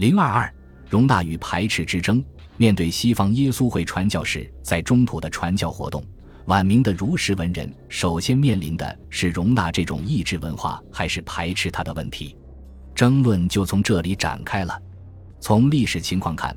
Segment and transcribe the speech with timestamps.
[0.00, 0.54] 零二二，
[0.88, 2.24] 容纳与排斥之争。
[2.56, 6.02] 面对西方耶稣会传教士在中土的传教活动，
[6.46, 12.34] 晚明的儒士文人首先面临的是容纳这种异质文化还是排斥它的问题。
[12.94, 14.80] 争论就从这里展开了。
[15.38, 16.56] 从历史情况看，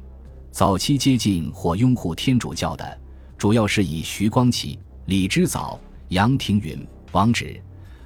[0.49, 2.97] 早期接近或拥护天主教的，
[3.37, 6.79] 主要是以徐光启、李之藻、杨廷允、
[7.11, 7.59] 王祉、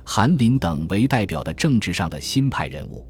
[0.03, 3.07] 韩林等为代表的政治上的新派人物。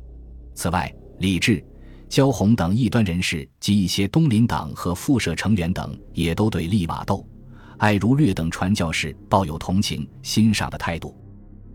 [0.54, 1.64] 此外，李治。
[2.10, 7.28] 焦弘等异端人士及一些东林党和复社成员等，也都对利玛窦、
[7.78, 11.16] 艾如略等传教士抱有同情、欣赏的态度。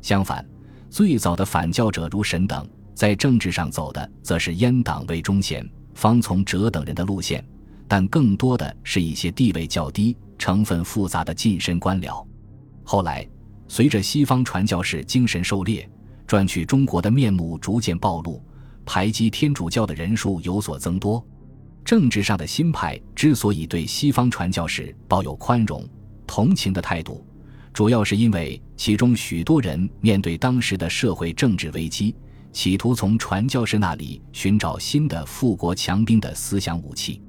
[0.00, 0.44] 相反，
[0.88, 7.44] 最早的反教者如沈等，在政治上走的则是阉党为忠贤、方从哲等人的路线，
[7.86, 12.26] 但更多的是一些地位较低、成分复杂的近身官僚。
[12.82, 13.26] 后来，
[13.68, 15.88] 随着西方传教士精神狩猎，
[16.26, 18.42] 赚取中国的面目逐渐暴露。
[18.84, 21.24] 排击天主教的人数有所增多，
[21.84, 25.86] 政治上的新派之所以对西方传教士抱有宽容、
[26.26, 27.24] 同情的态度，
[27.72, 32.14] 主要是因为其中许多人面对当时的社会政治危机，
[32.52, 37.22] 企图从传教士那里寻找新的富国强兵的思想武器。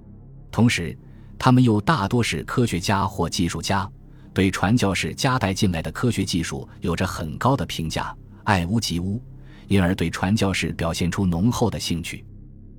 [0.52, 0.98] 同时，
[1.40, 3.90] 他们又大多是科学家或技术家，
[4.34, 9.22] 对传教士夹带进来的科学技术有着很高的评价，爱屋及乌。
[9.68, 12.26] 因而对传教士表现出浓厚的兴趣，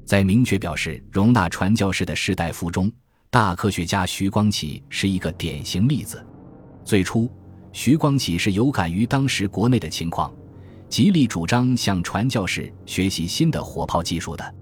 [0.04, 2.90] 在明确表示容纳传教士的士大夫中，
[3.30, 6.24] 大科学家徐光启是一个典型例子。
[6.84, 7.30] 最初，
[7.72, 10.32] 徐光启是有感于当时国内的情况，
[10.88, 14.54] 极力主张向传教士学习新的火炮技术的。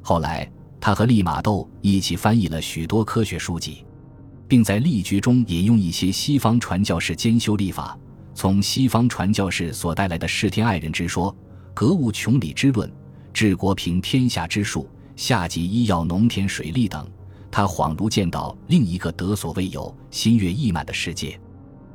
[0.00, 3.84] 后来，他和利玛窦一起翻译了许多科学书籍，
[4.46, 7.98] 并在例句中引用一些西方传教士兼修历法，
[8.34, 11.34] 从西方传教士所带来的视天爱人之说。
[11.74, 12.90] 格物穷理之论，
[13.32, 17.04] 治国平天下之术，下及医药、农田、水利等，
[17.50, 21.38] 他恍如见到另一个得所未有、心悦意满的世界。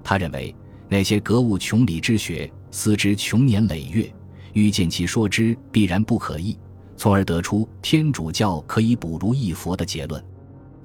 [0.03, 0.53] 他认为
[0.89, 4.13] 那些格物穷理之学，思之穷年累月，
[4.51, 6.57] 欲见其说之必然不可易，
[6.97, 10.21] 从而得出天主教可以补如一佛的结论。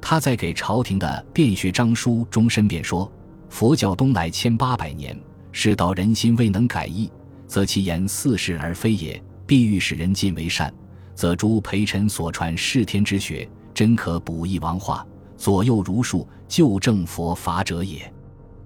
[0.01, 3.11] 他在给朝廷的辩学章书中申辩说
[3.51, 5.19] ：“佛教东来千八百年，
[5.51, 7.11] 世道人心未能改易。”
[7.55, 10.75] 则其言似是而非也，必欲使人尽为善，
[11.15, 15.07] 则诸陪臣所传世天之学，真可补益王化，
[15.37, 18.13] 左右如数救正佛法者也。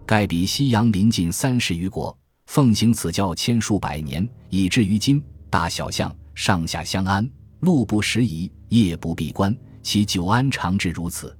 [0.06, 2.16] 盖比西洋临近三十余国，
[2.46, 11.36] 奉行此教千数百年，以至于今，大小相上下相安，路不拾遗，夜不闭关，其久安长治如此。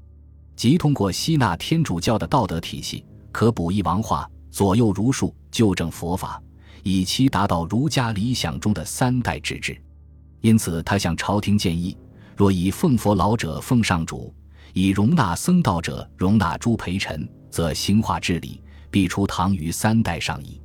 [0.55, 6.43] 即通过吸纳天主教的道德体系，可补益王化，左右如数救正佛法。
[6.83, 9.81] 以期达到儒家理想中的三代之治，
[10.41, 11.97] 因此他向朝廷建议：
[12.37, 14.35] 若以奉佛老者奉上主，
[14.73, 20.61] 以容纳僧道者容纳诸陪臣，则兴化治理必出唐于三代上矣。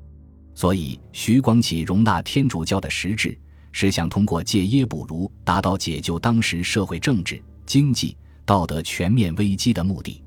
[0.55, 3.37] 所以，徐光启容纳天主教的实质，
[3.71, 10.23] 是想通过戒耶补儒，达到解救当时社会、政治、经济、道德全面危机的目的。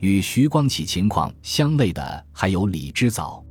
[0.00, 3.42] 与徐光启情况相类的，还有李之藻。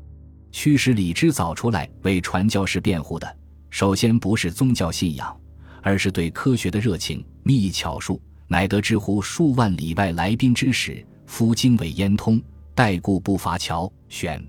[0.52, 3.38] 驱使李之藻出来为传教士辩护的，
[3.70, 5.36] 首先不是宗教信仰，
[5.82, 7.24] 而是对科学的热情。
[7.44, 12.40] 密巧术，乃得知乎数万里外来宾之使，夫经纬焉通，
[12.76, 14.46] 待故不伐乔玄。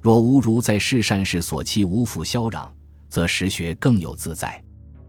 [0.00, 2.68] 若吾如在世善事所期，无复嚣攘，
[3.08, 4.62] 则实学更有自在。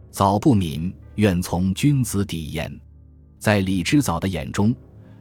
[0.09, 2.79] 早不敏，愿从君子底焉。
[3.37, 4.75] 在李之藻的眼中，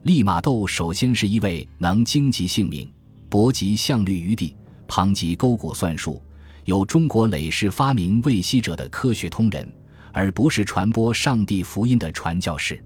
[0.04, 2.91] 利玛窦首先是一位能经及性命，
[3.28, 4.56] 博及相律于地。
[4.91, 6.21] 旁及勾股算术，
[6.65, 9.73] 有中国累世发明未息者的科学通人，
[10.12, 12.84] 而不是传播上帝福音的传教士。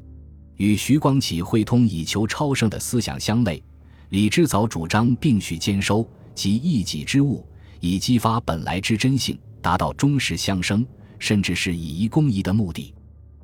[0.57, 3.65] 与徐光启会通以求超胜的思想相类，
[4.11, 7.43] 李之藻主张并蓄兼收，即一己之物，
[7.81, 10.87] 以激发本来之真性，达到中实相生，
[11.19, 12.93] 甚至是以夷公夷的目的。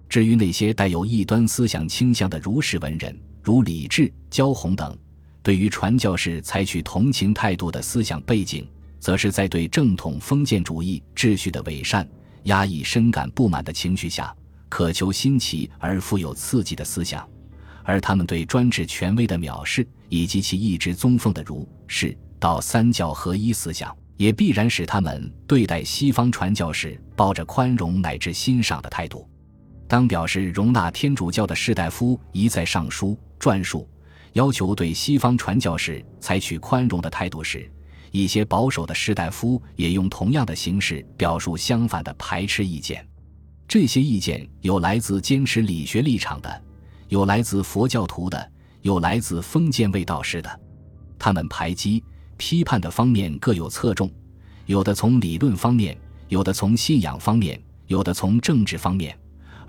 [0.06, 4.94] 至于那些带有异端思想倾向的儒士文人，如李治、焦弘等。
[5.42, 12.06] 对于传教士采取同情态度的思想背景，则是在对正统封建主义秩序的伪善、
[12.44, 14.34] 压抑深感不满的情绪下，
[14.68, 17.22] 渴求新奇而富有刺激的思想；
[17.84, 29.26] 而他们对专制权威的藐视，以及其一直宗奉的儒释道三教合一思想，也必然使他们对待西方传教士抱着宽容乃至欣赏的态度。
[29.88, 33.88] 当表示容纳天主教的士大夫一再上书撰述。
[34.34, 37.70] 要求对西方传教士采取宽容的态度时，
[38.12, 43.06] 一些保守的士大夫也用同样的形式表述相反的排斥意见。
[43.66, 46.62] 这些意见有来自坚持理学立场的，
[47.08, 50.60] 有来自佛教徒的，有来自封建卫道士的。
[51.18, 52.02] 他们排击、
[52.36, 54.10] 批判的方面各有侧重，
[54.66, 55.96] 有的从理论方面，
[56.28, 59.16] 有的从信仰方面，有的从政治方面，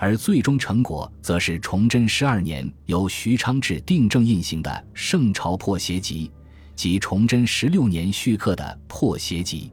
[0.02, 6.28] 而最终成果则是崇祯十二年由徐昌志订正印行的《圣朝破邪集》，
[6.76, 9.72] 及崇祯十六年续刻的《破邪集》。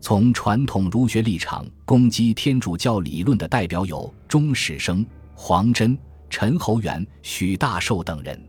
[0.00, 5.04] 从传统儒学立场攻击天主教理论的代表有钟始生、
[5.34, 5.98] 黄真、
[6.30, 8.42] 陈侯元、许大寿等人。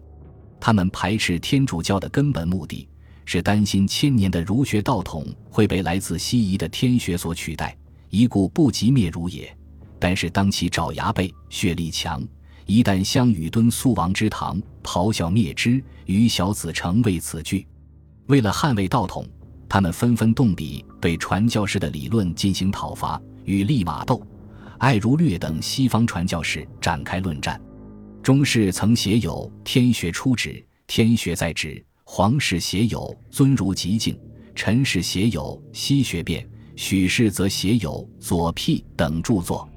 [0.58, 2.88] 他们排斥天主教的根本目的
[3.26, 7.78] 是担心千年的儒学道统会被来自西夷的天学所取代，
[8.10, 9.54] 一故不及灭儒也。
[10.00, 12.26] 但是当其爪牙背、血力强，
[12.66, 17.68] 一旦相与敦肃王之堂，咆哮灭之，于小子成为此惧。
[18.28, 19.28] 为了捍卫道统。
[19.72, 24.20] 他们纷纷动笔对传教士的理论进行讨伐，与利玛窦、
[24.80, 27.62] 艾如略等西方传教士展开论战。
[28.24, 30.50] 钟氏曾写有《天学初旨》，
[30.88, 34.16] 天学在旨；黄氏写有《尊儒极敬》，
[34.56, 36.44] 陈氏写有《西学变》，
[36.76, 39.69] 许氏则写有《左辟》等著作。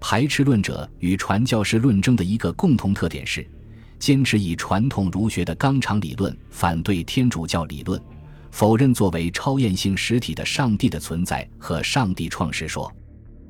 [0.00, 3.46] 排斥论者与传教士论争的一个共同特点是，
[3.98, 8.00] 坚持以传统儒学的纲常理论反对天主教理论。
[8.50, 12.92] 否认作为超验性实体的上帝的存在和上帝创世说，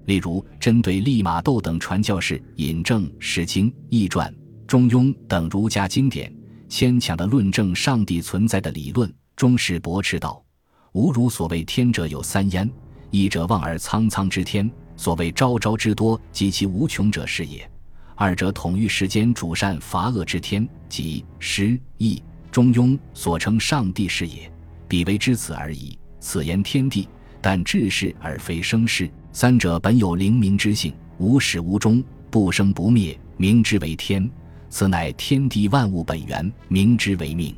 [0.05, 4.31] 例如针对利玛窦等传教士引证《诗经》《易传》
[4.67, 6.31] 《中庸》等儒家经典，
[6.69, 10.45] 牵强的论证上帝存在的理论，终是驳斥道
[10.93, 12.71] ：“吾儒所谓天者有三焉，
[13.11, 14.71] 一者望而苍苍之天，
[15.01, 17.67] 所谓昭昭之多及其无穷者是也；
[18.15, 22.17] 二者统御世间主善罚恶之天，即《诗》《易》
[22.51, 24.53] 《中庸》所称上帝是也。”
[24.87, 25.99] 彼为知此而已。
[26.21, 27.09] 此言天地，
[27.41, 29.11] 但治世而非生世。
[29.33, 34.31] 三者本有灵明之性，无始无终，不生不灭，名之为天。
[34.69, 37.57] 此乃天地万物本源，名之为命。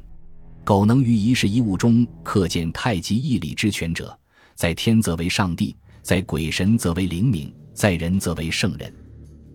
[0.63, 4.17] 苟能于一事一物中克见太极义理之权者，
[4.55, 8.93] 在天则为上帝，在鬼神则为灵明，在人则为圣人。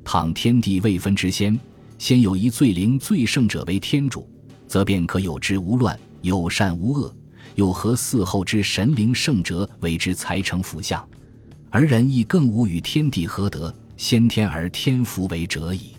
[0.03, 1.59] 倘天地未分之先，
[1.97, 4.27] 先有一最灵最圣者为天主，
[4.65, 7.13] 则便可有之无乱，有善无恶。
[7.55, 11.05] 有何嗣后之神灵圣者为之才成福相？
[11.69, 15.95] 而人亦更无与天地合德，先天而天福为者矣。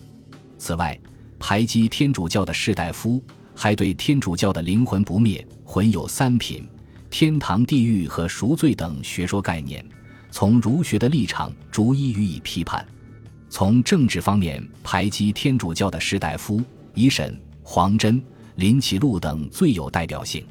[0.56, 0.98] 此外，
[1.38, 3.22] 排击天主教的士大夫，
[3.54, 6.66] 还对天主教的灵魂不灭、魂有三品、
[7.10, 9.84] 天堂、地狱和赎罪等学说概念，
[10.30, 12.86] 从儒学的立场逐一予以批判。
[13.50, 16.62] 从政治方面，排击天主教的士大夫，
[16.94, 18.22] 以沈、黄真、
[18.56, 20.44] 林启禄等最有代表性。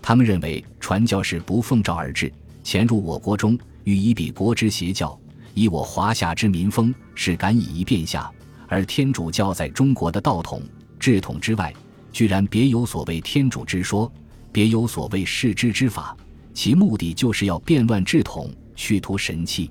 [0.00, 2.32] 他们认为传教士不奉诏而至，
[2.62, 5.18] 潜入我国中，欲以彼国之邪教，
[5.52, 8.30] 以我华夏之民风，是敢以一变下；
[8.68, 10.62] 而天主教在中国的道统、
[10.98, 11.74] 治统之外，
[12.12, 14.10] 居然别有所谓天主之说，
[14.52, 16.16] 别有所谓世之之法，
[16.54, 19.68] 其目的就是要变乱治统，去图神器。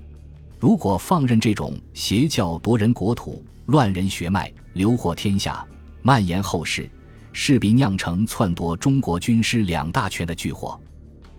[0.59, 5.65] 如果放任这种邪教夺人国土、乱人血脉、流祸天下、
[6.01, 6.89] 蔓延后世，
[7.31, 10.77] 势必酿成篡夺中国军师两大权的巨祸。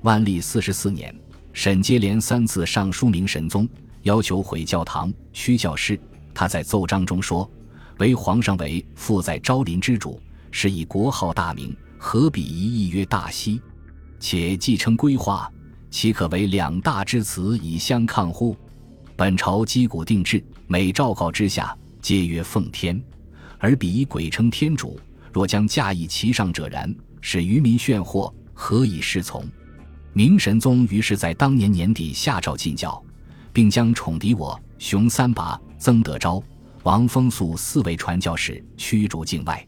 [0.01, 1.15] 万历四十四年，
[1.53, 3.69] 沈接连三次上书明神宗，
[4.03, 6.01] 要求毁教堂、驱教师。
[6.33, 7.49] 他在奏章中说
[7.99, 10.19] ：“唯皇上为父在昭陵之主，
[10.51, 13.61] 是以国号大明，何比一意曰大西？
[14.21, 15.53] 且既称规划，
[15.91, 18.57] 岂可为两大之词以相抗乎？
[19.17, 23.03] 本朝击鼓定制，每诏告之下，皆曰奉天，
[23.59, 24.99] 而彼以鬼称天主。”
[25.31, 29.47] 若将驾以其上者然，使愚民炫惑，何以适从？
[30.15, 33.01] 明神宗于是在当年年底下诏禁教，
[33.53, 36.43] 并将宠敌我、熊三拔、曾德昭、
[36.83, 39.68] 王风素四位传教士驱逐境外。